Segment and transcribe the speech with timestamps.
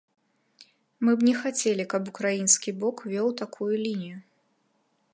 [1.07, 4.17] Мы б не хацелі, каб украінскі бок вёў такую лінію.